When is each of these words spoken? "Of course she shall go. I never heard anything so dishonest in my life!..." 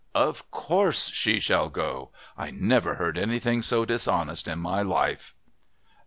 "Of 0.15 0.49
course 0.49 1.09
she 1.11 1.39
shall 1.39 1.69
go. 1.69 2.09
I 2.35 2.49
never 2.49 2.95
heard 2.95 3.19
anything 3.19 3.61
so 3.61 3.85
dishonest 3.85 4.47
in 4.47 4.57
my 4.57 4.81
life!..." 4.81 5.35